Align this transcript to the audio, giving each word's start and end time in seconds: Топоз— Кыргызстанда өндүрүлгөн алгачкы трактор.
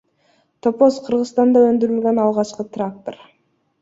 Топоз— 0.67 0.95
Кыргызстанда 1.09 1.63
өндүрүлгөн 1.67 2.23
алгачкы 2.25 2.67
трактор. 2.79 3.21